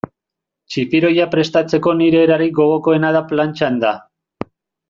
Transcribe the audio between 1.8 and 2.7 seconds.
nire erarik